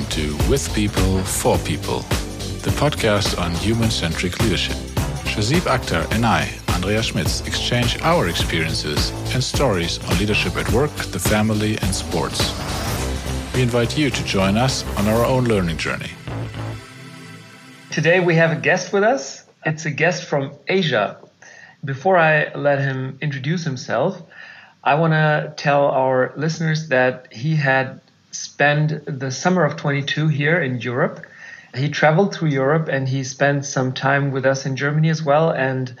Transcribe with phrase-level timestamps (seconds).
[0.00, 1.98] Welcome to With People, For People,
[2.62, 4.76] the podcast on human centric leadership.
[5.26, 10.90] Shahzeeb Akhtar and I, Andreas Schmitz, exchange our experiences and stories on leadership at work,
[11.12, 12.40] the family, and sports.
[13.54, 16.12] We invite you to join us on our own learning journey.
[17.90, 19.44] Today we have a guest with us.
[19.66, 21.18] It's a guest from Asia.
[21.84, 24.22] Before I let him introduce himself,
[24.82, 30.60] I want to tell our listeners that he had spent the summer of 22 here
[30.60, 31.26] in Europe.
[31.74, 35.50] He traveled through Europe and he spent some time with us in Germany as well.
[35.50, 35.94] And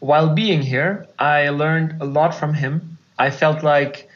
[0.00, 2.98] while being here, I learned a lot from him.
[3.18, 4.08] I felt like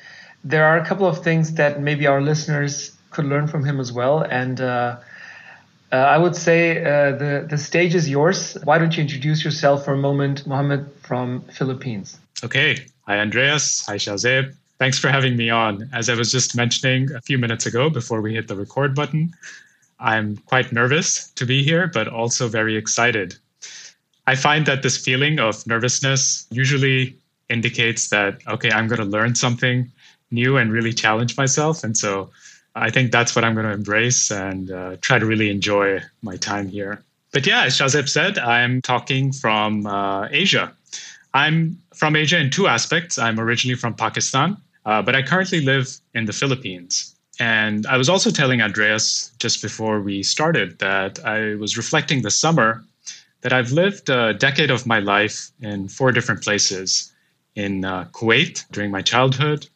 [0.43, 3.93] there are a couple of things that maybe our listeners could learn from him as
[3.93, 4.23] well.
[4.23, 4.98] And uh,
[5.93, 8.57] uh, I would say uh, the the stage is yours.
[8.65, 12.19] Why don't you introduce yourself for a moment, Mohammed from Philippines?
[12.43, 12.87] Okay.
[13.07, 13.87] Hi, Andreas.
[13.87, 14.55] Hi, Shahzeeb.
[14.79, 15.88] Thanks for having me on.
[15.93, 19.33] As I was just mentioning a few minutes ago before we hit the record button,
[19.99, 23.37] I'm quite nervous to be here, but also very excited.
[24.27, 27.16] I find that this feeling of nervousness usually
[27.49, 29.91] indicates that, okay, I'm going to learn something
[30.30, 31.85] new and really challenge myself.
[31.85, 32.30] And so
[32.74, 36.37] I think that's what I'm going to embrace and uh, try to really enjoy my
[36.37, 37.02] time here.
[37.33, 40.73] But yeah, as Shahzeeb said, I'm talking from uh, Asia.
[41.33, 43.18] I'm from Asia in two aspects.
[43.18, 47.15] I'm originally from Pakistan, uh, but I currently live in the Philippines.
[47.38, 52.40] And I was also telling Andreas just before we started that I was reflecting this
[52.40, 52.82] summer
[53.43, 57.12] that I've lived a decade of my life in four different places
[57.54, 59.68] in uh, Kuwait during my childhood.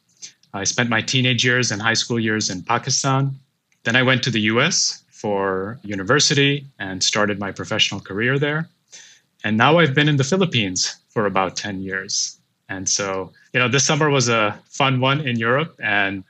[0.54, 3.36] I spent my teenage years and high school years in Pakistan.
[3.84, 8.68] Then I went to the US for university and started my professional career there.
[9.44, 12.39] And now I've been in the Philippines for about 10 years.
[12.70, 15.74] And so, you know, this summer was a fun one in Europe.
[15.82, 16.24] And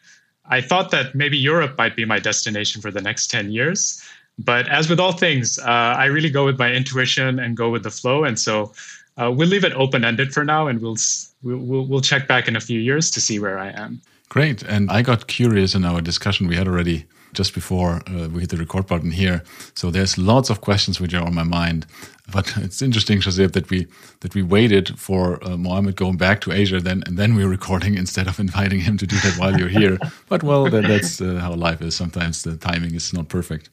[0.46, 4.02] I thought that maybe Europe might be my destination for the next 10 years.
[4.38, 7.82] But as with all things, uh, I really go with my intuition and go with
[7.82, 8.24] the flow.
[8.24, 8.72] And so
[9.18, 10.96] uh, we'll leave it open ended for now and we'll,
[11.42, 14.00] we'll, we'll check back in a few years to see where I am.
[14.30, 14.62] Great.
[14.62, 18.50] And I got curious in our discussion we had already just before uh, we hit
[18.50, 19.42] the record button here.
[19.74, 21.86] So there's lots of questions which are on my mind.
[22.32, 23.86] But it's interesting, Shahzeeb, that we
[24.20, 27.94] that we waited for uh, Mohammed going back to Asia, then and then we're recording
[28.04, 29.98] instead of inviting him to do that while you're here.
[30.28, 31.94] but well, that, that's uh, how life is.
[31.96, 33.70] Sometimes the timing is not perfect.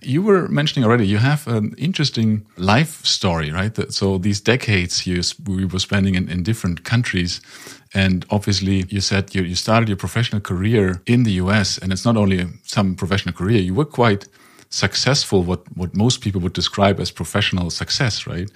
[0.00, 3.76] You were mentioning already you have an interesting life story, right?
[3.92, 7.40] So these decades you we were spending in, in different countries,
[7.94, 12.04] and obviously you said you, you started your professional career in the US, and it's
[12.04, 13.60] not only some professional career.
[13.60, 14.26] You were quite
[14.70, 18.50] successful, what what most people would describe as professional success, right?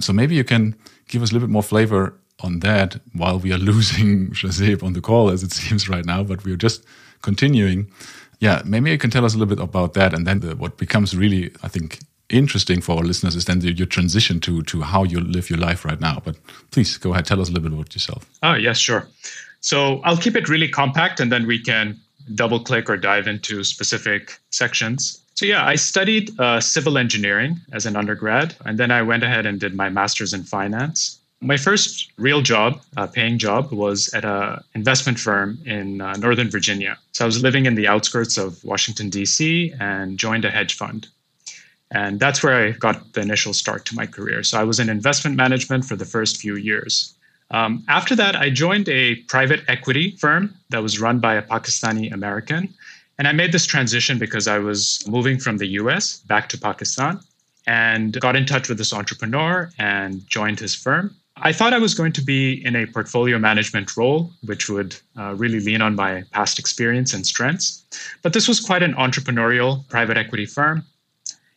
[0.00, 0.74] So maybe you can
[1.08, 4.92] give us a little bit more flavor on that while we are losing Shahzeeb on
[4.92, 6.84] the call, as it seems right now, but we're just
[7.22, 7.90] continuing.
[8.40, 10.76] Yeah, maybe you can tell us a little bit about that, and then the, what
[10.76, 14.82] becomes really, I think, interesting for our listeners is then the, your transition to to
[14.82, 16.20] how you live your life right now.
[16.24, 16.36] But
[16.70, 18.26] please go ahead, tell us a little bit about yourself.
[18.42, 19.08] Oh yes, sure.
[19.60, 21.98] So I'll keep it really compact, and then we can
[22.34, 25.20] double click or dive into specific sections.
[25.34, 29.46] So yeah, I studied uh, civil engineering as an undergrad, and then I went ahead
[29.46, 31.18] and did my master's in finance.
[31.40, 36.50] My first real job, uh, paying job, was at an investment firm in uh, Northern
[36.50, 36.98] Virginia.
[37.12, 41.06] So I was living in the outskirts of Washington, D.C., and joined a hedge fund.
[41.92, 44.42] And that's where I got the initial start to my career.
[44.42, 47.14] So I was in investment management for the first few years.
[47.50, 52.12] Um, after that, I joined a private equity firm that was run by a Pakistani
[52.12, 52.74] American.
[53.16, 57.20] And I made this transition because I was moving from the US back to Pakistan
[57.66, 61.14] and got in touch with this entrepreneur and joined his firm.
[61.40, 65.34] I thought I was going to be in a portfolio management role, which would uh,
[65.36, 67.84] really lean on my past experience and strengths.
[68.22, 70.84] But this was quite an entrepreneurial private equity firm.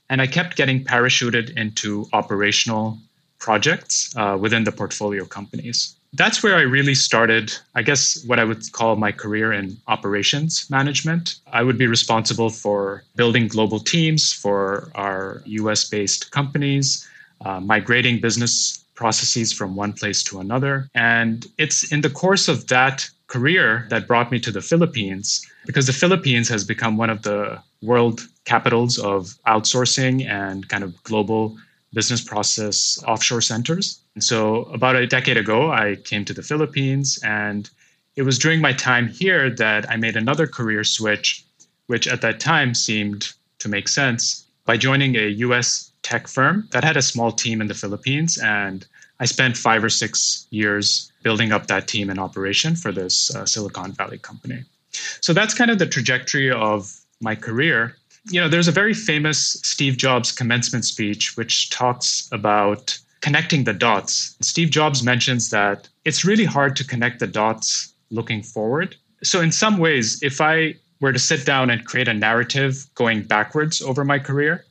[0.10, 3.00] And I kept getting parachuted into operational
[3.40, 5.96] projects uh, within the portfolio companies.
[6.14, 10.70] That's where I really started, I guess, what I would call my career in operations
[10.70, 11.40] management.
[11.52, 17.08] I would be responsible for building global teams for our US based companies,
[17.46, 20.88] uh, migrating business processes from one place to another.
[20.94, 25.28] And it's in the course of that career that brought me to the Philippines
[25.66, 30.92] because the Philippines has become one of the world capitals of outsourcing and kind of
[31.04, 31.58] global
[31.94, 33.86] business process offshore centers.
[34.14, 37.70] And so about a decade ago, I came to the Philippines and
[38.20, 41.44] it was during my time here that I made another career switch,
[41.88, 46.84] which at that time seemed to make sense by joining a US tech firm that
[46.84, 48.38] had a small team in the Philippines.
[48.38, 48.86] And
[49.20, 53.46] I spent five or six years building up that team and operation for this uh,
[53.46, 54.64] Silicon Valley company.
[55.22, 57.96] So that's kind of the trajectory of my career.
[58.26, 63.74] You know, there's a very famous Steve Jobs commencement speech which talks about connecting the
[63.74, 64.36] dots.
[64.42, 68.96] Steve Jobs mentions that it's really hard to connect the dots looking forward.
[69.24, 73.24] So, in some ways, if I were to sit down and create a narrative going
[73.24, 74.66] backwards over my career,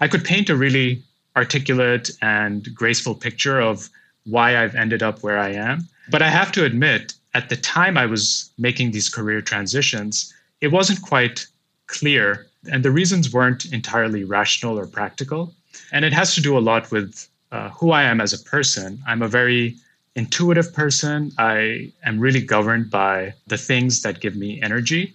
[0.00, 1.02] I could paint a really
[1.36, 3.88] articulate and graceful picture of
[4.24, 5.88] why I've ended up where I am.
[6.10, 10.68] But I have to admit, at the time I was making these career transitions, it
[10.68, 11.46] wasn't quite
[11.86, 12.46] clear.
[12.70, 15.54] And the reasons weren't entirely rational or practical.
[15.92, 19.02] And it has to do a lot with uh, who I am as a person.
[19.06, 19.76] I'm a very
[20.14, 21.30] intuitive person.
[21.38, 25.14] I am really governed by the things that give me energy.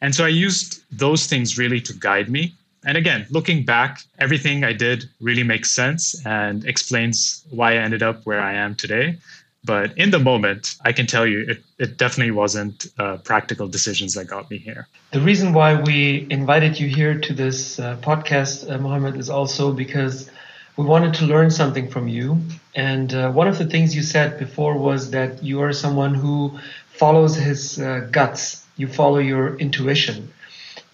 [0.00, 2.54] And so I used those things really to guide me.
[2.84, 8.02] And again, looking back, everything I did really makes sense and explains why I ended
[8.02, 9.18] up where I am today.
[9.62, 14.14] But in the moment, I can tell you it, it definitely wasn't uh, practical decisions
[14.14, 14.88] that got me here.
[15.12, 19.72] The reason why we invited you here to this uh, podcast, uh, Mohammed, is also
[19.72, 20.30] because
[20.78, 22.40] we wanted to learn something from you.
[22.74, 26.58] And uh, one of the things you said before was that you are someone who
[26.88, 30.32] follows his uh, guts, you follow your intuition.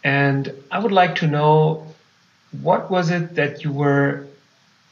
[0.07, 1.85] And I would like to know
[2.63, 4.25] what was it that you were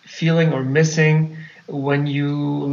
[0.03, 1.37] feeling or missing
[1.69, 2.31] when you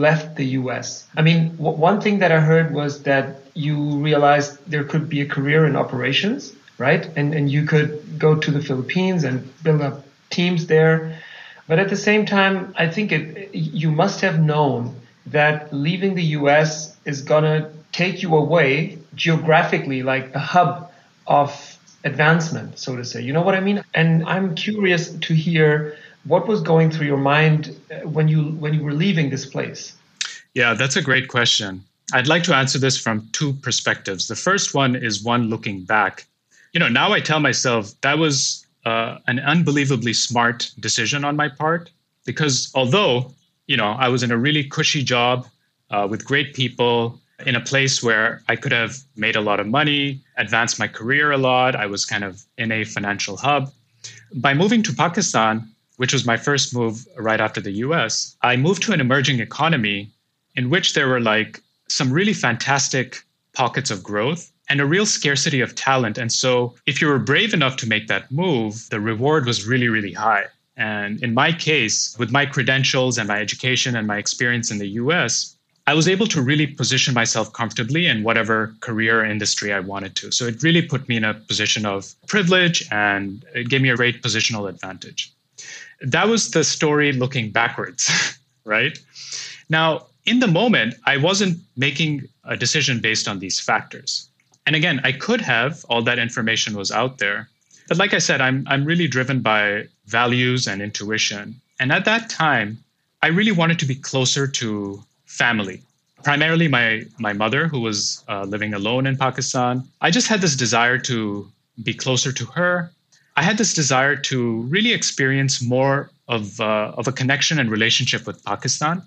[0.08, 1.08] left the US?
[1.16, 5.22] I mean, w- one thing that I heard was that you realized there could be
[5.22, 7.06] a career in operations, right?
[7.16, 11.22] And, and you could go to the Philippines and build up teams there.
[11.68, 14.96] But at the same time, I think it, you must have known
[15.28, 20.90] that leaving the US is going to take you away geographically, like the hub
[21.28, 21.71] of
[22.04, 23.22] advancement, so to say.
[23.22, 23.84] You know what I mean?
[23.94, 28.74] And I'm curious to hear what was going through your mind uh, when you when
[28.74, 29.96] you were leaving this place.
[30.54, 31.84] Yeah, that's a great question.
[32.14, 34.28] I'd like to answer this from two perspectives.
[34.28, 36.26] The first one is one looking back.
[36.74, 41.48] You know, now I tell myself that was uh, an unbelievably smart decision on my
[41.48, 41.90] part
[42.26, 43.34] because although
[43.68, 45.48] you know I was in a really cushy job
[45.90, 49.68] uh, with great people in a place where I could have made a lot of
[49.68, 51.76] money, advanced my career a lot.
[51.76, 53.72] I was kind of in a financial hub.
[54.34, 55.68] By moving to Pakistan,
[55.98, 60.10] which was my first move right after the US, I moved to an emerging economy
[60.56, 63.24] in which there were like some really fantastic
[63.54, 66.18] pockets of growth and a real scarcity of talent.
[66.18, 69.90] And so, if you were brave enough to make that move, the reward was really,
[69.90, 70.46] really high.
[70.78, 74.88] And in my case, with my credentials and my education and my experience in the
[75.02, 80.16] US, I was able to really position myself comfortably in whatever career industry I wanted
[80.18, 80.32] to.
[80.32, 83.96] So it really put me in a position of privilege and it gave me a
[83.96, 85.32] great positional advantage.
[86.02, 88.10] That was the story looking backwards,
[88.66, 88.98] right?
[89.70, 94.30] Now, in the moment, I wasn't making a decision based on these factors.
[94.68, 97.50] And again, I could have, all that information was out there.
[97.88, 101.60] But like I said, I'm, I'm really driven by values and intuition.
[101.80, 102.78] And at that time,
[103.24, 105.82] I really wanted to be closer to family.
[106.24, 109.84] Primarily my my mother who was uh, living alone in pakistan.
[110.02, 111.50] I just had this desire to
[111.84, 112.92] be closer to her.
[113.38, 114.38] I had this desire to
[114.76, 119.02] really experience more of uh, of a connection and relationship with pakistan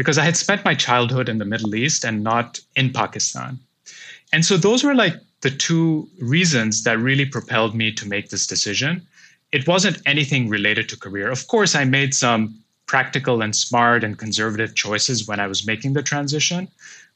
[0.00, 3.58] because i had spent my childhood in the middle east and not in pakistan.
[4.32, 5.16] And so those were like
[5.46, 8.92] the two reasons that really propelled me to make this decision.
[9.52, 11.30] It wasn't anything related to career.
[11.30, 12.42] Of course i made some
[12.88, 16.66] practical and smart and conservative choices when I was making the transition.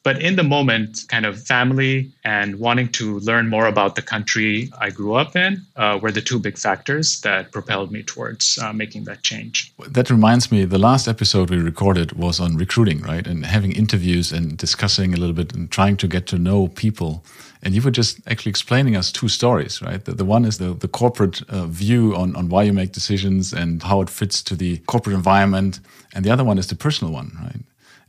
[0.05, 4.69] But in the moment, kind of family and wanting to learn more about the country
[4.81, 8.73] I grew up in uh, were the two big factors that propelled me towards uh,
[8.73, 9.73] making that change.
[9.89, 13.27] That reminds me, the last episode we recorded was on recruiting, right?
[13.27, 17.25] And having interviews and discussing a little bit and trying to get to know people.
[17.63, 20.05] And you were just actually explaining us two stories, right?
[20.05, 23.53] The, the one is the, the corporate uh, view on, on why you make decisions
[23.53, 25.79] and how it fits to the corporate environment.
[26.13, 27.61] And the other one is the personal one, right?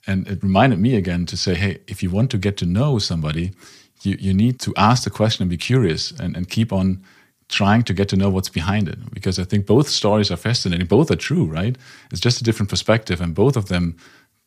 [0.08, 3.00] And it reminded me again to say, hey, if you want to get to know
[3.00, 3.52] somebody,
[4.02, 7.04] you, you need to ask the question and be curious and, and keep on
[7.48, 9.14] trying to get to know what's behind it.
[9.14, 10.88] Because I think both stories are fascinating.
[10.88, 11.78] Both are true, right?
[12.12, 13.22] It's just a different perspective.
[13.22, 13.96] And both of them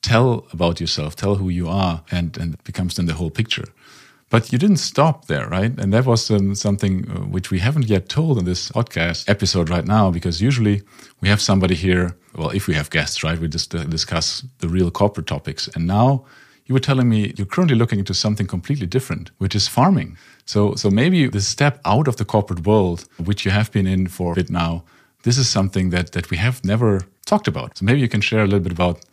[0.02, 3.64] tell about yourself, tell who you are, and, and it becomes then the whole picture.
[4.28, 5.78] But you didn't stop there, right?
[5.78, 9.70] And that was um, something uh, which we haven't yet told in this podcast episode
[9.70, 10.82] right now, because usually
[11.20, 12.16] we have somebody here.
[12.34, 15.68] Well, if we have guests, right, we just uh, discuss the real corporate topics.
[15.68, 16.24] And now
[16.64, 20.18] you were telling me you're currently looking into something completely different, which is farming.
[20.44, 24.08] So, so maybe the step out of the corporate world, which you have been in
[24.08, 24.82] for a bit now,
[25.22, 27.78] this is something that that we have never talked about.
[27.78, 29.04] So maybe you can share a little bit about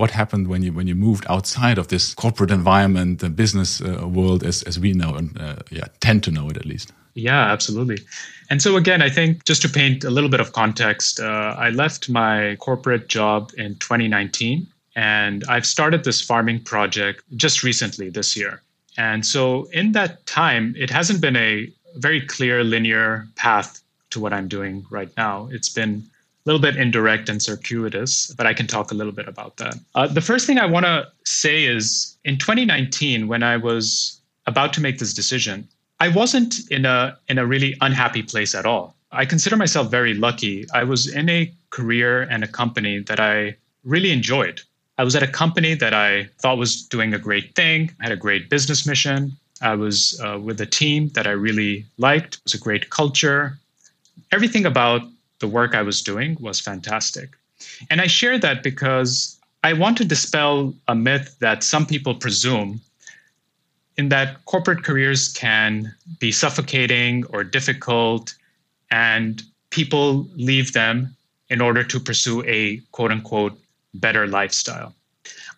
[0.00, 4.08] what happened when you when you moved outside of this corporate environment, the business uh,
[4.08, 6.92] world as as we know and uh, yeah tend to know it at least.
[7.14, 7.98] Yeah, absolutely.
[8.50, 11.70] And so again, I think just to paint a little bit of context, uh, I
[11.70, 14.66] left my corporate job in 2019,
[14.96, 18.62] and I've started this farming project just recently this year.
[18.96, 24.32] And so in that time, it hasn't been a very clear linear path to what
[24.32, 25.48] I'm doing right now.
[25.52, 26.04] It's been
[26.50, 29.74] little bit indirect and circuitous, but I can talk a little bit about that.
[29.94, 34.72] Uh, the first thing I want to say is in 2019, when I was about
[34.72, 35.68] to make this decision,
[36.00, 38.96] I wasn't in a in a really unhappy place at all.
[39.12, 40.66] I consider myself very lucky.
[40.74, 44.60] I was in a career and a company that I really enjoyed.
[44.98, 48.16] I was at a company that I thought was doing a great thing, had a
[48.16, 49.32] great business mission.
[49.62, 52.36] I was uh, with a team that I really liked.
[52.36, 53.56] It was a great culture.
[54.32, 55.02] Everything about
[55.40, 57.30] the work I was doing was fantastic.
[57.90, 62.80] And I share that because I want to dispel a myth that some people presume
[63.96, 68.34] in that corporate careers can be suffocating or difficult,
[68.90, 71.14] and people leave them
[71.50, 73.58] in order to pursue a quote unquote
[73.92, 74.94] better lifestyle.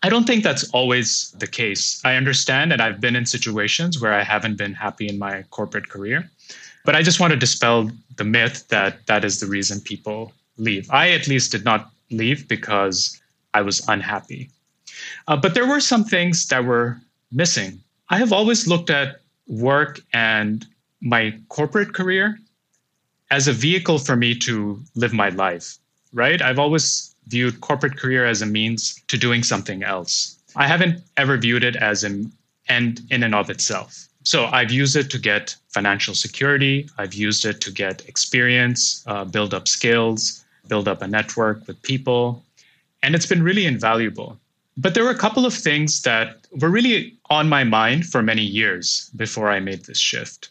[0.02, 2.00] I don't think that's always the case.
[2.04, 5.88] I understand, and I've been in situations where I haven't been happy in my corporate
[5.88, 6.28] career.
[6.84, 10.90] But I just want to dispel the myth that that is the reason people leave.
[10.90, 13.20] I, at least, did not leave because
[13.54, 14.50] I was unhappy.
[15.28, 17.80] Uh, but there were some things that were missing.
[18.08, 20.66] I have always looked at work and
[21.00, 22.38] my corporate career
[23.30, 25.78] as a vehicle for me to live my life,
[26.12, 26.42] right?
[26.42, 30.38] I've always viewed corporate career as a means to doing something else.
[30.54, 32.32] I haven't ever viewed it as an
[32.68, 34.08] end in and of itself.
[34.24, 36.88] So I've used it to get financial security.
[36.98, 41.80] I've used it to get experience, uh, build up skills, build up a network with
[41.82, 42.44] people.
[43.02, 44.38] And it's been really invaluable.
[44.76, 48.42] But there were a couple of things that were really on my mind for many
[48.42, 50.50] years before I made this shift.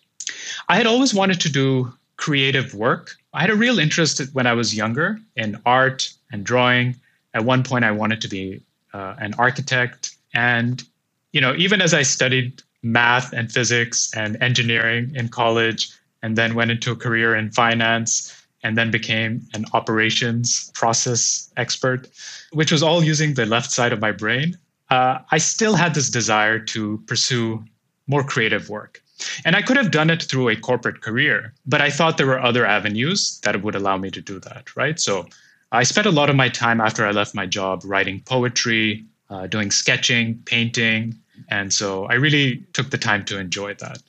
[0.70, 3.16] I had always wanted to do creative work.
[3.34, 6.96] I had a real interest when I was younger in art and drawing.
[7.34, 8.62] At one point, I wanted to be
[8.94, 10.16] uh, an architect.
[10.34, 10.84] And,
[11.32, 15.90] you know, even as I studied math and physics and engineering in college,
[16.24, 22.08] and then went into a career in finance, and then became an operations process expert,
[22.54, 24.58] which was all using the left side of my brain.
[24.90, 27.64] Uh, I still had this desire to pursue
[28.08, 29.02] more creative work.
[29.46, 32.42] And I could have done it through a corporate career, but I thought there were
[32.42, 35.00] other avenues that would allow me to do that, right?
[35.00, 35.28] So
[35.72, 39.48] I spent a lot of my time after I left my job writing poetry, uh,
[39.48, 41.16] doing sketching, painting,
[41.52, 44.02] and so I really took the time to enjoy that.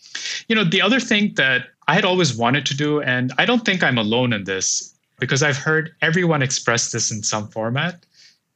[0.49, 3.64] You know, the other thing that I had always wanted to do, and I don't
[3.64, 8.06] think I'm alone in this because I've heard everyone express this in some format,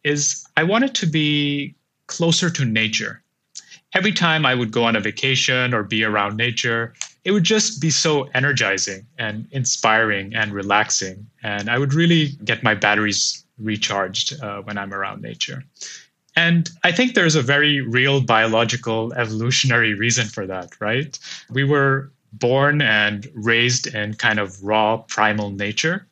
[0.05, 1.75] is I wanted to be
[2.07, 3.23] closer to nature.
[3.93, 7.81] Every time I would go on a vacation or be around nature, it would just
[7.81, 11.27] be so energizing and inspiring and relaxing.
[11.43, 15.65] And I would really get my batteries recharged uh, when I'm around nature.
[16.37, 21.19] And I think there's a very real biological evolutionary reason for that, right?
[21.51, 26.07] We were born and raised in kind of raw primal nature.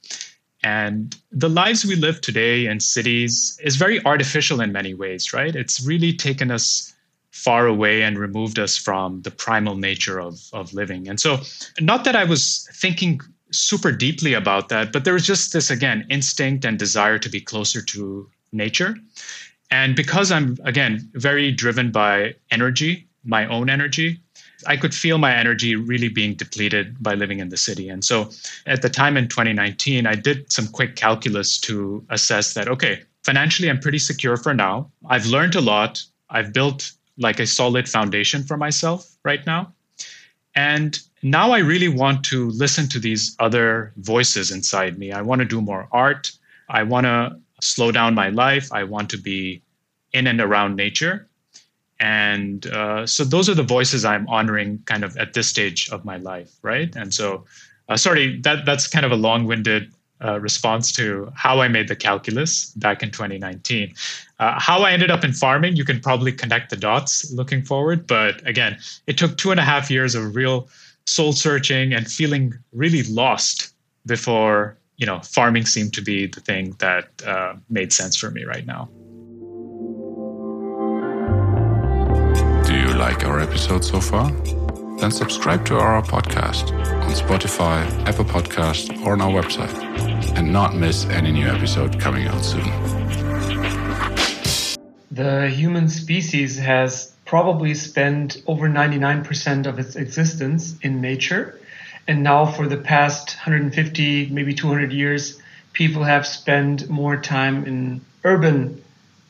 [0.63, 5.55] And the lives we live today in cities is very artificial in many ways, right?
[5.55, 6.95] It's really taken us
[7.33, 11.07] far away and removed us from the primal nature of, of living.
[11.07, 11.41] And so,
[11.81, 16.07] not that I was thinking super deeply about that, but there was just this, again,
[16.09, 18.97] instinct and desire to be closer to nature.
[19.71, 24.21] And because I'm, again, very driven by energy, my own energy,
[24.67, 27.89] I could feel my energy really being depleted by living in the city.
[27.89, 28.31] And so
[28.67, 33.69] at the time in 2019, I did some quick calculus to assess that, okay, financially,
[33.69, 34.91] I'm pretty secure for now.
[35.09, 36.03] I've learned a lot.
[36.31, 39.73] I've built like a solid foundation for myself right now.
[40.55, 45.11] And now I really want to listen to these other voices inside me.
[45.13, 46.33] I want to do more art.
[46.69, 48.73] I want to slow down my life.
[48.73, 49.63] I want to be
[50.13, 51.29] in and around nature.
[52.01, 56.05] And uh, so those are the voices I'm honoring kind of at this stage of
[56.05, 56.95] my life, right?
[56.97, 57.45] And so,
[57.89, 59.93] uh, sorry, that that's kind of a long-winded
[60.25, 63.95] uh, response to how I made the calculus back in 2019.
[64.39, 68.07] Uh, how I ended up in farming, you can probably connect the dots looking forward.
[68.07, 70.69] But again, it took two and a half years of real
[71.07, 73.75] soul searching and feeling really lost
[74.07, 78.45] before you know, farming seemed to be the thing that uh, made sense for me
[78.45, 78.89] right now.
[82.67, 84.31] Do you like our episode so far?
[84.99, 89.75] Then subscribe to our podcast on Spotify, Apple Podcast, or on our website,
[90.37, 92.65] and not miss any new episode coming out soon.
[95.11, 101.59] the human species has probably spent over 99% of its existence in nature.
[102.07, 105.41] And now, for the past 150, maybe 200 years,
[105.73, 108.83] people have spent more time in urban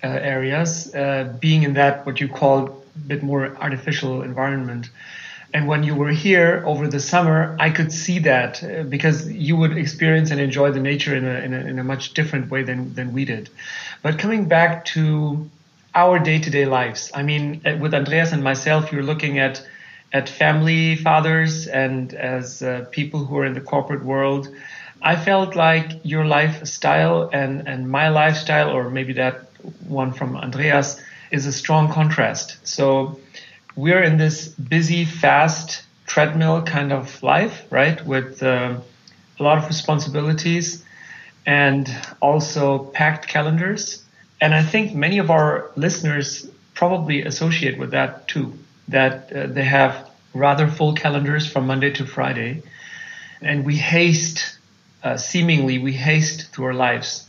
[0.03, 4.91] uh, areas, uh, being in that what you call a bit more artificial environment.
[5.55, 9.57] And when you were here over the summer, I could see that uh, because you
[9.57, 12.65] would experience and enjoy the nature in a, in a, in a much different way
[12.65, 13.51] than, than we did.
[14.03, 15.49] But coming back to
[15.95, 19.65] our day-to-day lives, I mean, uh, with Andreas and myself, you're looking at
[20.15, 24.49] at family fathers and as uh, people who are in the corporate world.
[25.03, 29.51] I felt like your lifestyle and, and my lifestyle, or maybe that
[29.89, 32.57] one from Andreas, is a strong contrast.
[32.67, 33.21] So
[33.77, 38.05] we're in this busy, fast treadmill kind of life, right?
[38.07, 38.77] With uh,
[39.39, 40.85] a lot of responsibilities
[41.47, 41.89] and
[42.21, 44.03] also packed calendars.
[44.41, 48.53] And I think many of our listeners probably associate with that too,
[48.89, 50.04] that uh, they have
[50.35, 52.63] rather full calendars from Monday to Friday.
[53.41, 54.59] And we haste,
[55.03, 57.27] uh, seemingly, we haste through our lives.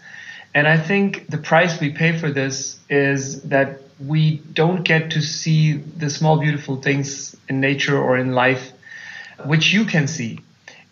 [0.53, 5.21] And I think the price we pay for this is that we don't get to
[5.21, 8.71] see the small, beautiful things in nature or in life,
[9.45, 10.39] which you can see.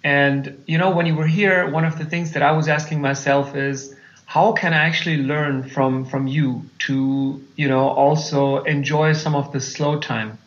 [0.04, 3.02] And, you know, when you were here, one of the things that I was asking
[3.02, 9.14] myself is, how can I actually learn from, from you to, you know, also enjoy
[9.14, 10.38] some of the slow time?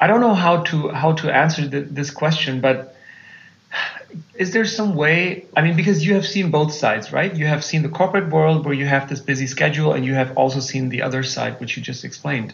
[0.00, 2.96] I don't know how to, how to answer the, this question, but
[4.38, 7.34] is there some way i mean because you have seen both sides right?
[7.34, 10.36] You have seen the corporate world where you have this busy schedule and you have
[10.36, 12.52] also seen the other side which you just explained.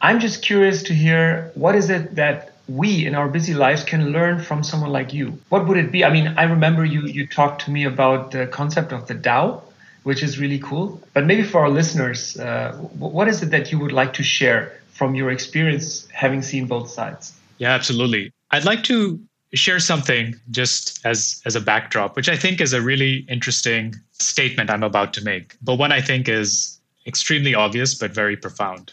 [0.00, 4.12] I'm just curious to hear what is it that we in our busy lives can
[4.12, 5.38] learn from someone like you?
[5.48, 6.04] What would it be?
[6.04, 9.62] I mean i remember you you talked to me about the concept of the dao
[10.02, 13.78] which is really cool but maybe for our listeners uh, what is it that you
[13.78, 18.82] would like to share from your experience having seen both sides yeah absolutely i'd like
[18.82, 19.20] to
[19.54, 24.70] share something just as as a backdrop, which I think is a really interesting statement
[24.70, 28.92] I'm about to make, but one I think is extremely obvious but very profound.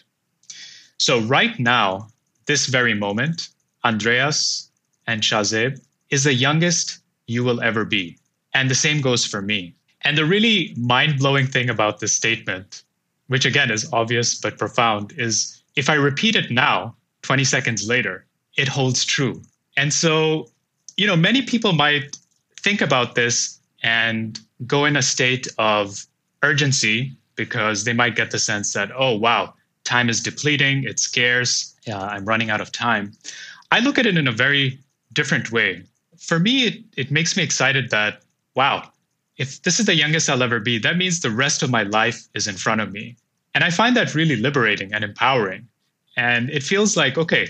[0.98, 2.08] So right now,
[2.46, 3.50] this very moment,
[3.86, 4.70] Andreas
[5.08, 8.18] and Shahzeeb is the youngest you will ever be.
[8.54, 9.76] And the same goes for me.
[10.02, 12.84] And the really mind-blowing thing about this statement,
[13.28, 18.26] which again is obvious but profound, is if I repeat it now, 20 seconds later,
[18.58, 19.42] it holds true.
[19.78, 20.50] And so,
[20.98, 22.18] you know, many people might
[22.60, 26.06] think about this and go in a state of
[26.44, 29.54] urgency because they might get the sense that, oh, wow,
[29.86, 33.14] time is depleting, it's scarce, uh, I'm running out of time.
[33.72, 34.80] I look at it in a very
[35.14, 35.84] different way.
[36.18, 38.22] For me, it, it makes me excited that,
[38.56, 38.92] wow,
[39.38, 42.28] if this is the youngest I'll ever be, that means the rest of my life
[42.36, 43.16] is in front of me.
[43.60, 45.68] And I find that really liberating and empowering.
[46.16, 47.50] And it feels like, okay,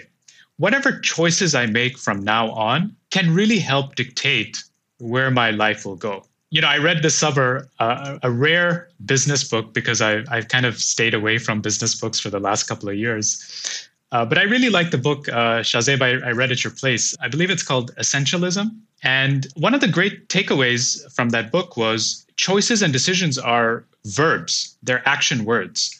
[0.58, 4.58] whatever choices I make from now on can really help dictate
[4.98, 6.24] where my life will go.
[6.50, 10.65] You know, I read this summer uh, a rare business book because I, I've kind
[10.65, 13.88] of stayed away from business books for the last couple of years.
[14.12, 17.15] Uh, but I really like the book, uh, Shahzeeb, I, I read at your place.
[17.22, 18.76] I believe it's called Essentialism.
[19.04, 24.76] And one of the great takeaways from that book was choices and decisions are verbs,
[24.82, 25.98] they're action words.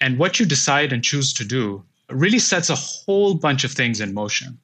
[0.00, 4.00] And what you decide and choose to do really sets a whole bunch of things
[4.00, 4.58] in motion.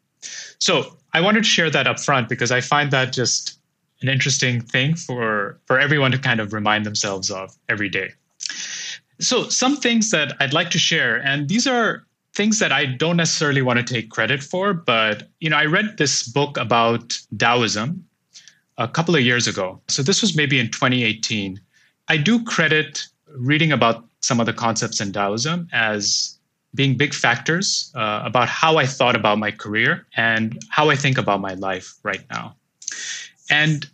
[0.58, 3.58] So I wanted to share that up front because I find that just
[4.02, 8.12] an interesting thing for, for everyone to kind of remind themselves of every day.
[9.20, 13.16] So some things that I'd like to share, and these are things that I don't
[13.16, 18.04] necessarily want to take credit for, but you know, I read this book about Taoism
[18.76, 19.80] a couple of years ago.
[19.88, 21.60] So this was maybe in 2018.
[22.08, 26.38] I do credit reading about some of the concepts in Taoism as
[26.74, 31.18] being big factors uh, about how I thought about my career and how I think
[31.18, 32.56] about my life right now.
[33.50, 33.88] And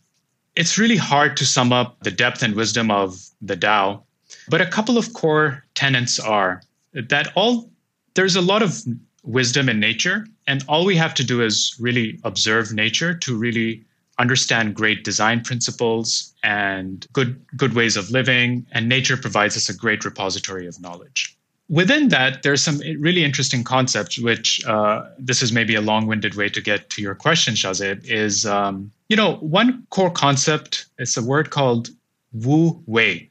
[0.56, 4.02] it's really hard to sum up the depth and wisdom of the Tao,
[4.48, 6.62] but a couple of core tenets are
[6.92, 7.70] that all
[8.14, 8.82] there's a lot of
[9.22, 13.84] wisdom in nature, and all we have to do is really observe nature to really
[14.20, 19.76] understand great design principles and good good ways of living and nature provides us a
[19.76, 21.36] great repository of knowledge
[21.70, 26.48] within that, there's some really interesting concepts, which uh, this is maybe a long-winded way
[26.50, 31.22] to get to your question, Shahzeeb, is, um, you know, one core concept, it's a
[31.22, 31.88] word called
[32.32, 33.30] Wu Wei.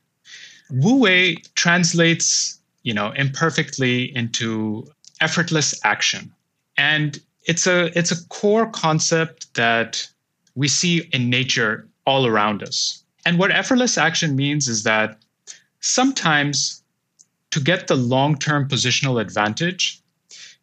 [0.72, 4.88] Wu Wei translates, you know, imperfectly into
[5.22, 6.32] effortless action.
[6.78, 10.08] And it's a it's a core concept that
[10.56, 13.04] we see in nature all around us.
[13.26, 15.18] And what effortless action means is that
[15.82, 16.82] sometimes
[17.52, 20.02] to get the long term positional advantage,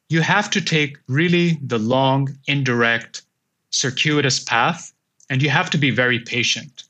[0.08, 3.22] you have to take really the long, indirect,
[3.70, 4.92] circuitous path,
[5.28, 6.84] and you have to be very patient.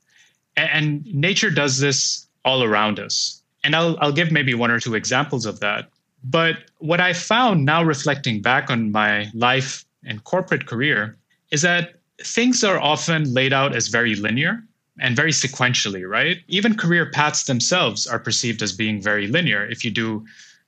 [0.56, 3.42] And, nature does this all around us.
[3.64, 5.88] And I'll, I'll give maybe one or two examples of that.
[6.24, 11.16] But what I found now reflecting back on my life and corporate career
[11.50, 14.62] is that things are often laid out as very linear
[14.98, 16.38] and very sequentially, right?
[16.48, 19.66] Even career paths themselves are perceived as being very linear.
[19.66, 20.24] If you do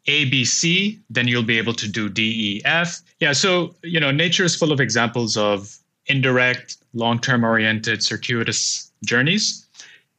[0.06, 3.00] A, B, C, then you'll be able to do D, E, F.
[3.20, 8.90] Yeah, so, you know, nature is full of examples of indirect, long term oriented, circuitous
[9.04, 9.66] journeys.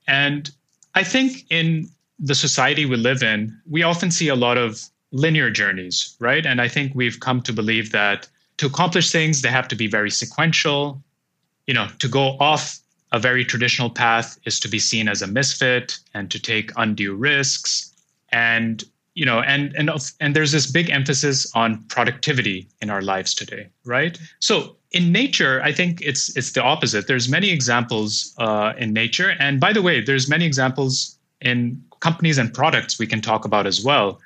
[0.08, 0.50] And
[0.96, 1.90] I think in
[2.20, 6.46] the society we live in, we often see a lot of linear journeys, right?
[6.46, 9.88] And I think we've come to believe that to accomplish things, they have to be
[9.88, 11.02] very sequential.
[11.70, 12.80] You know, to go off
[13.12, 17.14] a very traditional path is to be seen as a misfit and to take undue
[17.14, 17.94] risks.
[18.30, 18.84] And
[19.20, 19.90] you know and and
[20.22, 24.18] and there's this big emphasis on productivity in our lives today right?
[24.40, 27.08] So in nature i think it's it's the opposite.
[27.08, 29.32] There's many examples uh, in nature.
[29.40, 33.68] And by the way there's many examples in companies and products we can talk about
[33.68, 34.20] as well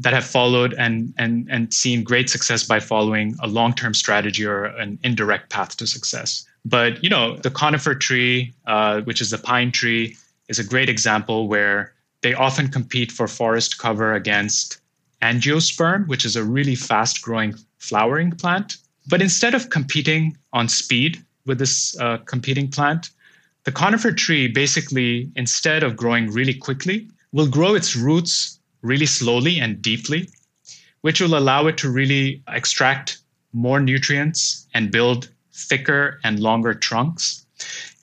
[0.00, 4.64] that have followed and and and seen great success by following a long-term strategy or
[4.82, 9.38] an indirect path to success but you know, the conifer tree, uh, which is the
[9.38, 10.16] pine tree,
[10.48, 14.78] is a great example where they often compete for forest cover against
[15.22, 18.76] angiosperm, which is a really fast-growing flowering plant.
[19.08, 23.10] But instead of competing on speed with this uh, competing plant,
[23.64, 29.58] the conifer tree basically, instead of growing really quickly, will grow its roots really slowly
[29.58, 30.28] and deeply,
[31.00, 33.18] which will allow it to really extract
[33.52, 35.28] more nutrients and build
[35.58, 37.44] thicker and longer trunks.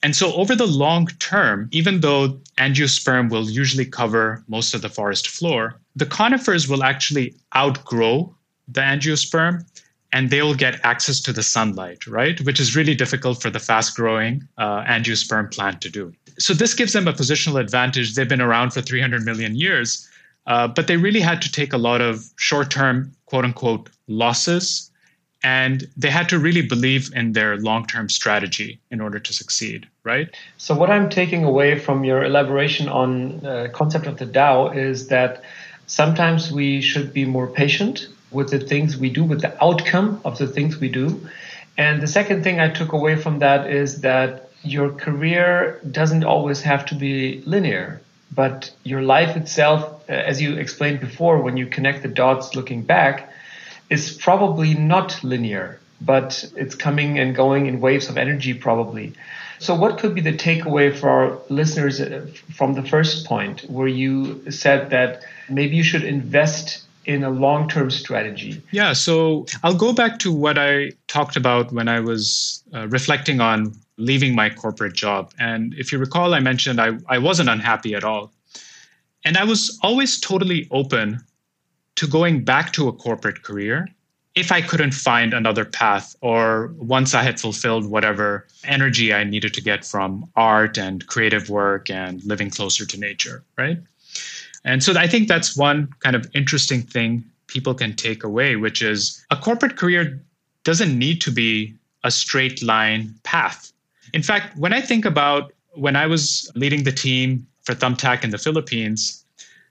[0.02, 4.88] And so, over the long term, even though angiosperm will usually cover most of the
[4.88, 8.34] forest floor, the conifers will actually outgrow
[8.68, 9.64] the angiosperm
[10.12, 12.40] and they will get access to the sunlight, right?
[12.42, 16.12] Which is really difficult for the fast growing uh, angiosperm plant to do.
[16.38, 18.14] So, this gives them a positional advantage.
[18.14, 20.06] They've been around for 300 million years,
[20.46, 24.85] uh, but they really had to take a lot of short term, quote unquote, losses
[25.46, 30.28] and they had to really believe in their long-term strategy in order to succeed right?
[30.56, 35.08] So what i'm taking away from your elaboration on the concept of the dao is
[35.08, 35.42] that
[35.86, 40.38] sometimes we should be more patient with the things we do with the outcome of
[40.38, 41.08] the things we do.
[41.78, 44.30] And the second thing i took away from that is that
[44.62, 45.50] your career
[46.00, 48.00] doesn't always have to be linear
[48.42, 52.82] but your life itself uh, as you explained before when you connect the dots looking
[52.82, 53.16] back
[53.90, 59.12] is probably not linear, but it's coming and going in waves of energy, probably.
[59.58, 63.88] So, what could be the takeaway for our listeners uh, from the first point, where
[63.88, 68.62] you said that maybe you should invest in a long term strategy?
[68.70, 73.40] Yeah, so I'll go back to what I talked about when I was uh, reflecting
[73.40, 75.32] on leaving my corporate job.
[75.38, 78.32] And if you recall, I mentioned I, I wasn't unhappy at all.
[79.24, 81.24] And I was always totally open
[81.96, 83.88] to going back to a corporate career
[84.36, 89.54] if I couldn't find another path or once I had fulfilled whatever energy I needed
[89.54, 93.78] to get from art and creative work and living closer to nature, right?
[94.64, 98.82] And so I think that's one kind of interesting thing people can take away, which
[98.82, 100.22] is a corporate career
[100.64, 103.72] doesn't need to be a straight line path.
[104.12, 108.30] In fact, when I think about when I was leading the team for Thumbtack in
[108.30, 109.24] the Philippines,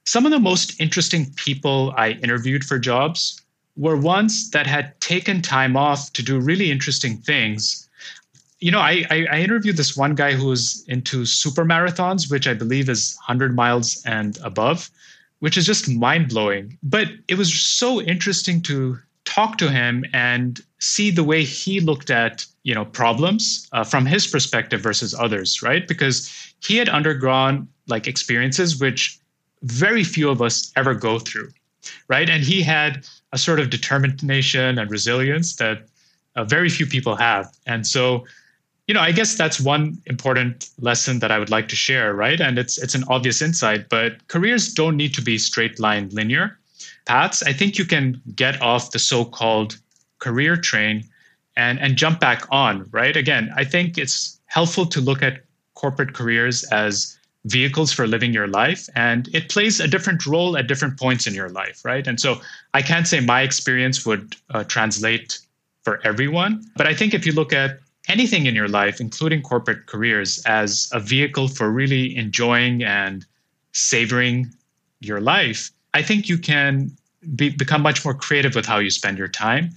[0.05, 3.41] some of the most interesting people I interviewed for jobs
[3.75, 7.89] were ones that had taken time off to do really interesting things.
[8.59, 12.47] You know, I, I, I interviewed this one guy who was into super marathons, which
[12.47, 14.89] I believe is 100 miles and above,
[15.39, 16.77] which is just mind blowing.
[16.83, 22.11] But it was so interesting to talk to him and see the way he looked
[22.11, 27.67] at you know problems uh, from his perspective versus others right because he had undergone
[27.87, 29.19] like experiences which
[29.65, 31.51] very few of us ever go through,
[32.07, 32.29] right?
[32.29, 35.87] And he had a sort of determination and resilience that
[36.35, 37.51] uh, very few people have.
[37.65, 38.25] And so,
[38.87, 42.39] you know, I guess that's one important lesson that I would like to share, right?
[42.39, 46.59] And it's it's an obvious insight, but careers don't need to be straight line linear
[47.05, 47.41] paths.
[47.43, 49.77] I think you can get off the so-called
[50.19, 51.03] career train
[51.57, 53.17] and and jump back on, right?
[53.17, 58.47] Again, I think it's helpful to look at corporate careers as vehicles for living your
[58.47, 62.19] life and it plays a different role at different points in your life right and
[62.19, 62.41] so
[62.73, 65.39] i can't say my experience would uh, translate
[65.83, 69.85] for everyone but i think if you look at anything in your life including corporate
[69.85, 73.25] careers as a vehicle for really enjoying and
[73.73, 74.51] savoring
[75.01, 76.91] your life I think you can
[77.35, 79.69] be, become much more creative with how you spend your time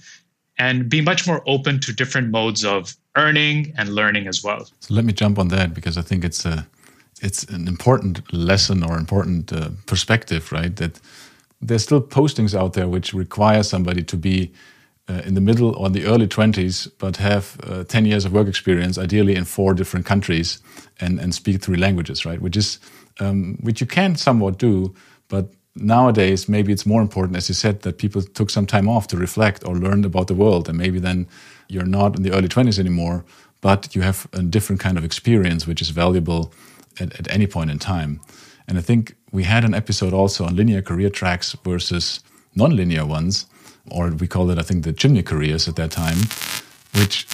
[0.57, 4.67] and be much more open to different modes of earning and learning as well.
[4.81, 6.67] So let me jump on that because I think it's a
[7.21, 10.75] it's an important lesson or important uh, perspective, right?
[10.75, 10.99] That
[11.61, 14.51] there's still postings out there which require somebody to be
[15.09, 18.47] uh, in the middle or the early 20s, but have uh, 10 years of work
[18.47, 20.59] experience, ideally in four different countries,
[20.99, 22.41] and, and speak three languages, right?
[22.41, 22.79] Which is
[23.19, 24.95] um, which you can somewhat do,
[25.27, 29.07] but nowadays maybe it's more important, as you said, that people took some time off
[29.07, 31.27] to reflect or learn about the world, and maybe then
[31.67, 33.25] you're not in the early 20s anymore,
[33.61, 36.53] but you have a different kind of experience, which is valuable
[36.99, 38.21] at, at any point in time.
[38.67, 42.19] And I think we had an episode also on linear career tracks versus
[42.55, 43.45] non-linear ones,
[43.89, 46.17] or we called it, I think, the chimney careers at that time,
[46.95, 47.25] which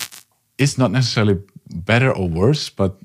[0.58, 2.98] is not necessarily better or worse, but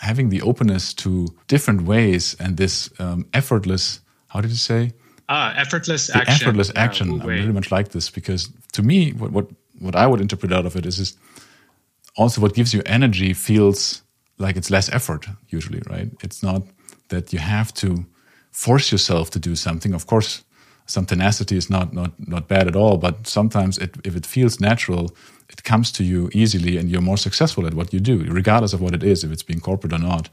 [0.00, 4.92] having the openness to different ways and this um, effortless, how did you say?
[5.28, 6.34] Ah, effortless the action.
[6.34, 7.20] Effortless action.
[7.20, 9.48] I really much like this because to me, what, what
[9.78, 11.16] what I would interpret out of it is, is
[12.16, 14.02] also what gives you energy feels
[14.38, 16.10] like it's less effort usually, right?
[16.22, 16.62] It's not
[17.08, 18.04] that you have to
[18.50, 19.94] force yourself to do something.
[19.94, 20.44] Of course,
[20.86, 24.60] some tenacity is not not not bad at all, but sometimes it, if it feels
[24.60, 25.14] natural,
[25.48, 28.80] it comes to you easily, and you're more successful at what you do, regardless of
[28.80, 30.28] what it is, if it's being corporate or not.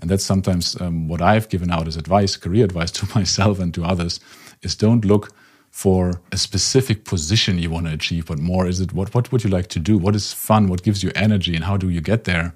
[0.00, 3.72] And that's sometimes um, what I've given out as advice, career advice to myself and
[3.74, 4.20] to others,
[4.62, 5.30] is don't look
[5.70, 9.42] for a specific position you want to achieve, but more is it what what would
[9.42, 9.98] you like to do?
[9.98, 10.68] What is fun?
[10.68, 12.54] What gives you energy, and how do you get there?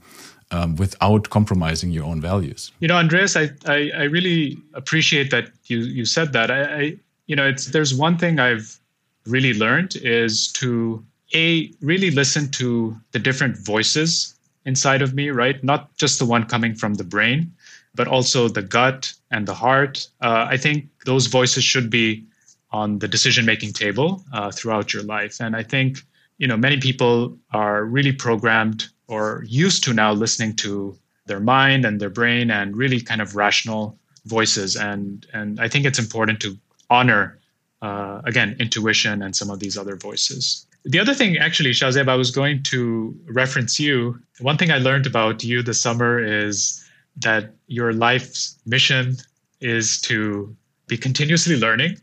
[0.50, 2.72] Um, without compromising your own values.
[2.80, 6.50] You know, Andreas, I, I, I really appreciate that you you said that.
[6.50, 8.78] I, I you know, it's there's one thing I've
[9.26, 14.34] really learned is to a really listen to the different voices
[14.64, 15.62] inside of me, right?
[15.62, 17.52] Not just the one coming from the brain,
[17.94, 20.08] but also the gut and the heart.
[20.22, 22.24] Uh, I think those voices should be
[22.70, 25.40] on the decision making table uh, throughout your life.
[25.40, 26.02] And I think
[26.38, 31.85] you know many people are really programmed or used to now listening to their mind
[31.85, 34.77] and their brain and really kind of rational voices.
[34.77, 36.57] And and i think it's important to
[36.90, 37.38] honor
[37.83, 40.66] uh, again intuition and some of these other voices.
[40.85, 44.18] The other thing actually shahzeeb i was going to reference you.
[44.40, 46.85] One thing i learned about you this summer is
[47.16, 49.16] that your life's mission
[49.61, 50.55] is to
[50.87, 51.99] be continuously learning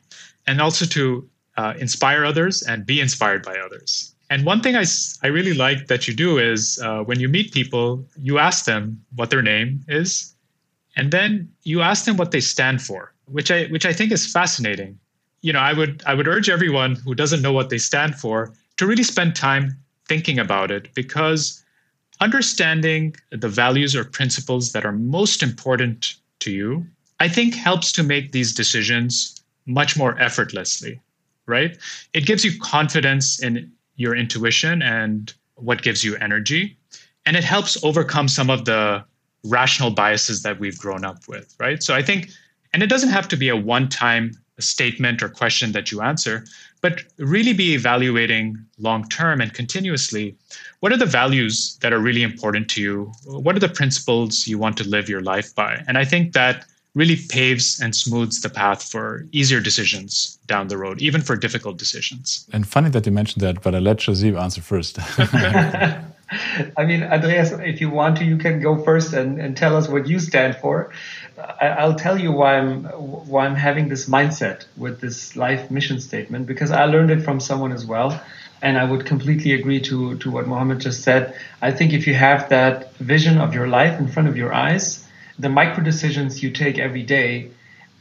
[0.46, 4.84] and also to uh, inspire others and be inspired by others and one thing I,
[5.24, 9.02] I really like that you do is uh, when you meet people, you ask them
[9.15, 10.36] what their name is,
[10.98, 14.30] and then you ask them what they stand for, which I which I think is
[14.30, 15.00] fascinating.
[15.39, 18.52] You know, I would I would urge everyone who doesn't know what they stand for
[18.76, 19.78] to really spend time
[20.10, 21.63] thinking about it because
[22.19, 26.86] understanding the values or principles that are most important to you,
[27.21, 31.00] I think helps to make these decisions much more effortlessly,
[31.45, 31.78] right?
[32.13, 36.77] It gives you confidence in your intuition and what gives you energy.
[37.25, 39.03] And it helps overcome some of the
[39.43, 41.81] rational biases that we've grown up with, right?
[41.81, 42.29] So I think,
[42.73, 46.45] and it doesn't have to be a one time statement or question that you answer,
[46.81, 50.36] but really be evaluating long term and continuously
[50.79, 53.12] what are the values that are really important to you?
[53.25, 55.84] What are the principles you want to live your life by?
[55.88, 60.77] And I think that really paves and smooths the path for easier decisions down the
[60.77, 62.47] road, even for difficult decisions.
[62.53, 64.97] And funny that you mentioned that, but I'll let Shahzeeb answer first.
[66.77, 69.88] I mean, Andreas, if you want to, you can go first and, and tell us
[69.88, 70.91] what you stand for.
[71.62, 75.99] I, will tell you why I'm why I'm having this mindset with this life mission
[75.99, 78.19] statement because I learned it from someone as well,
[78.62, 81.36] and I would completely agree to to what Mohammed just said.
[81.62, 85.05] I think if you have that vision of your life in front of your eyes,
[85.38, 87.52] the micro decisions you take every day,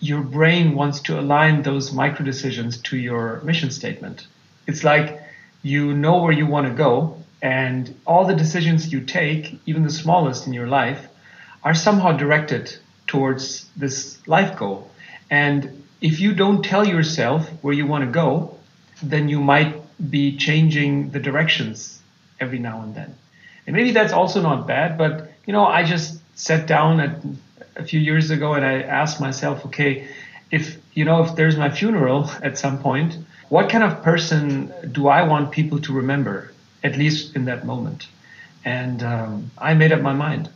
[0.01, 4.27] your brain wants to align those micro decisions to your mission statement.
[4.67, 5.21] It's like
[5.63, 9.91] you know where you want to go, and all the decisions you take, even the
[9.91, 11.09] smallest in your life,
[11.63, 14.91] are somehow directed towards this life goal.
[15.31, 18.59] And if you don't tell yourself where you want to go,
[19.03, 19.75] then you might
[20.11, 22.01] be changing the directions
[22.41, 23.15] every now and then.
[23.67, 27.19] And maybe that's also not bad, but you know, I just sat down at,
[27.77, 30.07] a few years ago and I asked myself, okay,
[30.51, 33.19] if you know if there's my funeral at some point,
[33.49, 38.07] what kind of person do I want people to remember, at least in that moment?
[38.65, 40.49] And um, I made up my mind.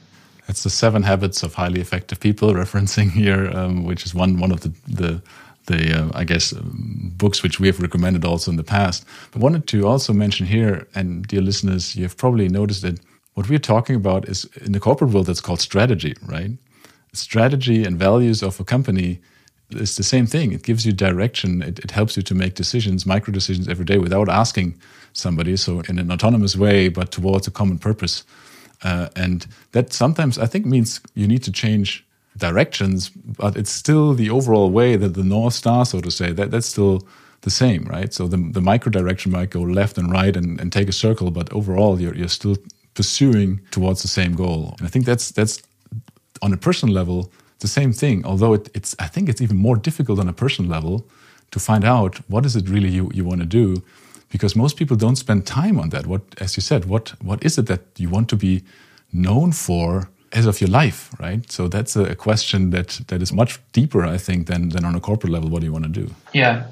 [0.48, 4.52] It's the Seven Habits of Highly Effective People, referencing here, um, which is one one
[4.52, 5.22] of the the
[5.66, 9.04] the uh, I guess um, books which we have recommended also in the past.
[9.32, 13.00] But wanted to also mention here, and dear listeners, you have probably noticed it
[13.38, 16.50] what we're talking about is in the corporate world, that's called strategy, right?
[17.12, 19.20] Strategy and values of a company
[19.70, 20.50] is the same thing.
[20.50, 21.62] It gives you direction.
[21.62, 24.76] It, it helps you to make decisions, micro decisions every day without asking
[25.12, 25.56] somebody.
[25.56, 28.24] So in an autonomous way, but towards a common purpose.
[28.82, 32.04] Uh, and that sometimes I think means you need to change
[32.36, 36.50] directions, but it's still the overall way that the North Star, so to say, that,
[36.50, 37.06] that's still
[37.42, 38.12] the same, right?
[38.12, 41.30] So the, the micro direction might go left and right and, and take a circle,
[41.30, 42.56] but overall you're, you're still
[42.98, 44.74] pursuing towards the same goal.
[44.78, 45.62] And I think that's that's
[46.42, 47.30] on a personal level
[47.60, 48.26] the same thing.
[48.30, 50.94] Although it, it's I think it's even more difficult on a personal level
[51.50, 53.66] to find out what is it really you, you want to do
[54.32, 56.04] because most people don't spend time on that.
[56.06, 58.62] What as you said, what what is it that you want to be
[59.12, 61.52] known for as of your life, right?
[61.52, 65.00] So that's a question that that is much deeper, I think, than than on a
[65.00, 65.48] corporate level.
[65.50, 66.06] What do you want to do?
[66.34, 66.62] Yeah.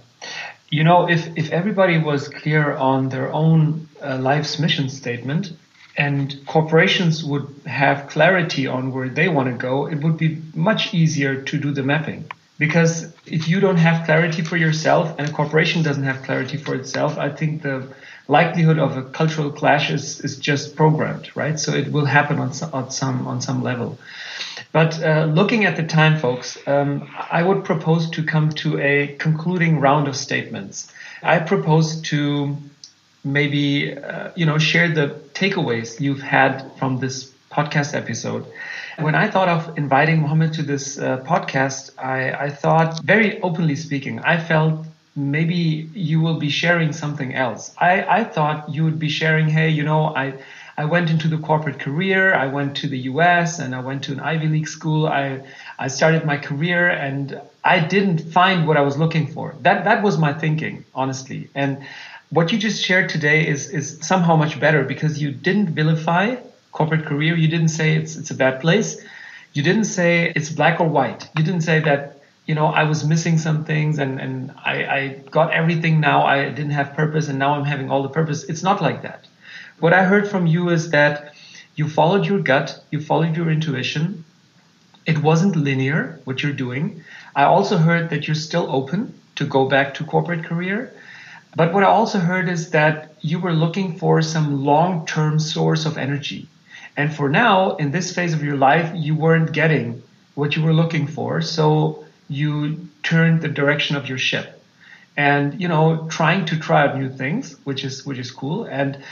[0.71, 5.53] You know, if, if everybody was clear on their own uh, life's mission statement,
[5.97, 10.93] and corporations would have clarity on where they want to go, it would be much
[10.93, 12.31] easier to do the mapping.
[12.59, 16.75] Because if you don't have clarity for yourself and a corporation doesn't have clarity for
[16.75, 17.87] itself, I think the
[18.29, 21.59] likelihood of a cultural clash is, is just programmed, right?
[21.61, 23.99] So it will happen on some, on some, on some level.
[24.73, 29.17] But uh, looking at the time, folks, um, I would propose to come to a
[29.19, 30.93] concluding round of statements.
[31.23, 32.57] I propose to
[33.27, 38.47] maybe uh, you know share the takeaways you've had from this podcast episode.
[38.99, 43.77] When I thought of inviting Mohammed to this uh, podcast, I, I thought very openly
[43.77, 47.75] speaking, I felt maybe you will be sharing something else.
[47.79, 50.35] I, I thought you would be sharing, hey, you know, I
[50.79, 52.35] I went into the corporate career.
[52.35, 55.07] I went to the US and I went to an Ivy League school.
[55.07, 55.43] I
[55.79, 59.55] I started my career and I didn't find what I was looking for.
[59.63, 61.49] That that was my thinking, honestly.
[61.55, 61.79] And
[62.31, 66.37] what you just shared today is is somehow much better because you didn't vilify
[66.73, 67.37] corporate career.
[67.37, 69.03] You didn't say it's it's a bad place.
[69.53, 71.29] You didn't say it's black or white.
[71.37, 75.09] You didn't say that you know I was missing some things and and I, I
[75.31, 76.25] got everything now.
[76.25, 78.45] I didn't have purpose and now I'm having all the purpose.
[78.45, 79.27] It's not like that.
[79.79, 81.35] What I heard from you is that
[81.77, 84.25] you followed your gut, you followed your intuition.
[85.05, 87.03] It wasn't linear what you're doing.
[87.37, 90.93] I also heard that you're still open to go back to corporate career
[91.57, 95.87] but what I also heard is that you were looking for some long term source
[95.87, 96.49] of energy.
[96.99, 100.03] And for now, in this phase of your life, you weren't getting
[100.35, 101.41] what you were looking for.
[101.41, 104.63] So you turned the direction of your ship
[105.17, 108.65] and, you know, trying to try out new things, which is, which is cool.
[108.65, 109.03] And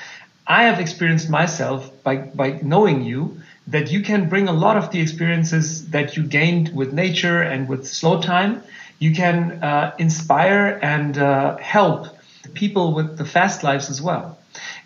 [0.47, 4.91] I have experienced myself by, by knowing you that you can bring a lot of
[4.91, 8.63] the experiences that you gained with nature and with slow time.
[8.99, 12.15] You can uh, inspire and uh, help
[12.53, 14.39] people with the fast lives as well.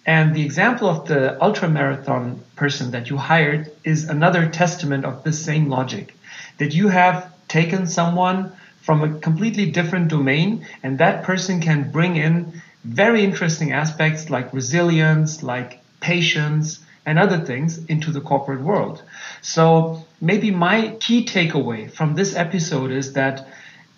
[0.07, 5.23] And the example of the ultra marathon person that you hired is another testament of
[5.23, 6.15] this same logic
[6.59, 12.17] that you have taken someone from a completely different domain and that person can bring
[12.17, 19.03] in very interesting aspects like resilience, like patience, and other things into the corporate world.
[19.41, 23.49] So maybe my key takeaway from this episode is that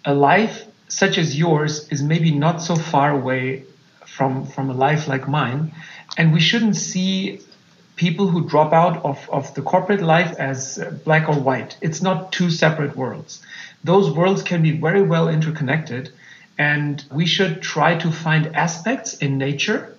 [0.04, 3.64] a life such as yours is maybe not so far away
[4.06, 5.72] from from a life like mine.
[6.18, 7.40] And we shouldn't see
[7.96, 11.76] people who drop out of, of the corporate life as uh, black or white.
[11.80, 13.42] It's not two separate worlds.
[13.84, 16.10] Those worlds can be very well interconnected
[16.58, 19.96] and we should try to find aspects in nature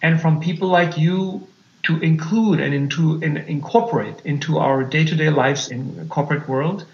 [0.00, 1.46] and from people like you
[1.82, 6.86] to include and into and incorporate into our day-to-day lives in corporate world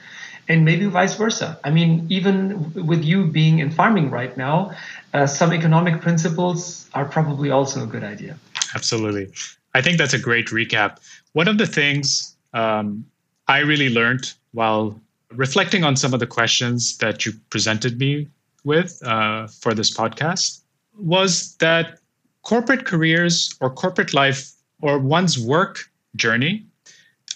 [0.49, 1.59] and maybe vice versa.
[1.65, 4.73] I mean, even with you being in farming right now,
[5.13, 8.37] uh, some economic principles are probably also a good idea.
[8.75, 9.31] Absolutely.
[9.75, 10.99] I think that's a great recap.
[11.33, 13.05] One of the things um,
[13.49, 15.01] I really learned while
[15.33, 18.29] reflecting on some of the questions that you presented me
[18.65, 20.61] with uh, for this podcast
[20.99, 21.99] was that
[22.43, 26.65] corporate careers or corporate life or one's work journey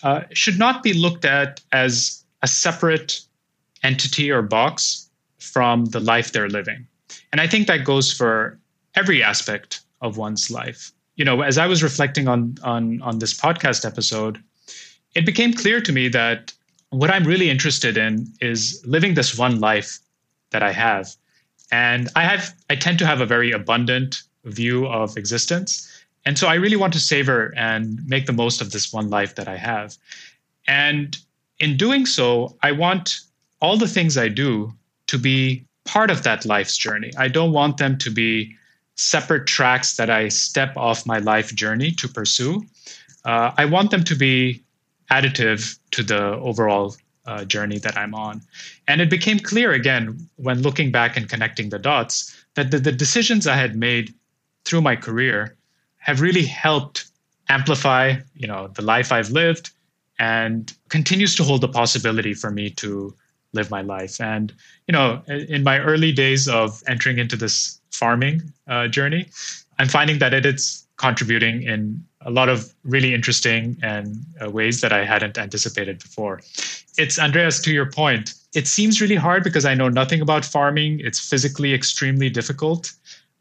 [0.03, 3.21] uh, should not be looked at as a separate
[3.83, 5.09] entity or box
[5.39, 6.87] from the life they're living.
[7.33, 8.59] And I think that goes for
[8.95, 10.93] every aspect of one's life.
[11.17, 14.43] You know, as I was reflecting on on on this podcast episode,
[15.15, 16.53] it became clear to me that
[16.91, 19.99] what I'm really interested in is living this one life
[20.51, 21.15] that I have.
[21.71, 25.87] And I have I tend to have a very abundant view of existence.
[26.25, 29.35] And so I really want to savor and make the most of this one life
[29.37, 29.97] that I have.
[30.67, 31.19] And
[31.61, 33.21] in doing so, I want
[33.61, 34.73] all the things I do
[35.09, 37.11] to be part of that life's journey.
[37.17, 38.55] I don't want them to be
[38.97, 42.65] separate tracks that I step off my life journey to pursue.
[43.25, 44.63] Uh, I want them to be
[45.11, 46.95] additive to the overall
[47.27, 48.43] uh, journey that I'm on.
[48.87, 52.93] And it became clear again when looking back and connecting the dots that the, the
[52.93, 54.15] decisions I had made
[54.65, 55.57] through my career
[55.99, 57.07] have really helped
[57.49, 59.71] amplify, you know, the life I've lived
[60.19, 63.15] and continues to hold the possibility for me to
[63.53, 64.21] live my life.
[64.21, 64.53] And,
[64.87, 69.29] you know, in my early days of entering into this farming uh, journey,
[69.79, 74.81] I'm finding that it is contributing in a lot of really interesting and uh, ways
[74.81, 76.41] that I hadn't anticipated before.
[76.99, 81.01] It's Andreas, to your point, it seems really hard because I know nothing about farming.
[81.01, 82.93] It's physically extremely difficult,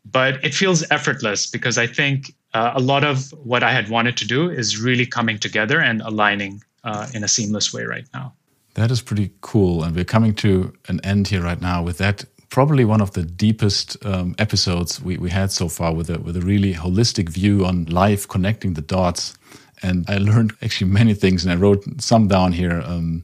[0.05, 4.15] but it feels effortless because I think uh, a lot of what I had wanted
[4.17, 8.33] to do is really coming together and aligning uh, in a seamless way right now.
[8.75, 9.83] That is pretty cool.
[9.83, 13.23] And we're coming to an end here right now with that probably one of the
[13.23, 17.65] deepest um, episodes we, we had so far with a, with a really holistic view
[17.65, 19.37] on life, connecting the dots.
[19.83, 22.81] And I learned actually many things, and I wrote some down here.
[22.85, 23.23] Um,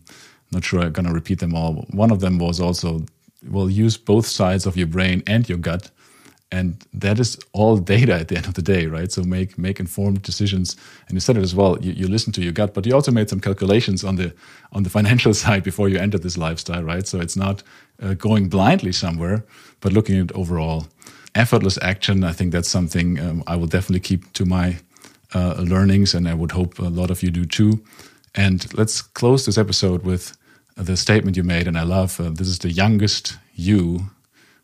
[0.52, 1.86] not sure I'm going to repeat them all.
[1.92, 3.06] One of them was also,
[3.50, 5.90] well, use both sides of your brain and your gut
[6.54, 9.12] and that is all data at the end of the day right?
[9.12, 10.78] So make make informed decisions.
[11.08, 13.12] And you said it as well you, you listen to your gut but you also
[13.12, 14.34] made some calculations on the
[14.72, 17.08] on the financial side before you entered this lifestyle right?
[17.08, 17.64] So it's not
[18.04, 19.44] uh, going blindly somewhere
[19.82, 20.86] but looking at overall.
[21.36, 24.78] Effortless action i think that's something um, i will definitely keep to my
[25.34, 27.84] uh, learnings and i would hope a lot of you do too.
[28.36, 30.38] And let's close this episode with
[30.76, 33.82] the statement you made and i love uh, this is the youngest you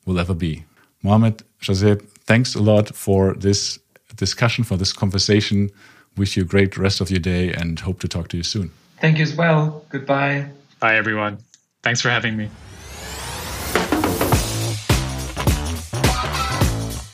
[0.05, 0.63] will ever be.
[1.01, 3.79] Mohammed, Shahzeeb, thanks a lot for this
[4.15, 5.69] discussion, for this conversation.
[6.17, 8.71] Wish you a great rest of your day and hope to talk to you soon.
[8.99, 9.83] Thank you as well.
[9.89, 10.45] Goodbye.
[10.79, 11.39] Bye, everyone.
[11.83, 12.49] Thanks for having me.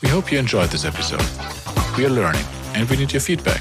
[0.02, 1.22] We hope you enjoyed this episode.
[1.96, 2.44] We are learning
[2.74, 3.60] and we need your feedback.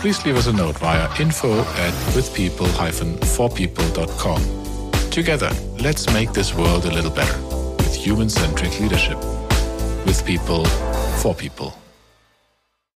[0.00, 5.10] Please leave us a note via info at withpeople-forpeople.com.
[5.10, 5.50] Together,
[5.80, 7.38] let's make this world a little better
[7.76, 9.18] with human centric leadership
[10.10, 10.64] with people,
[11.22, 11.79] for people.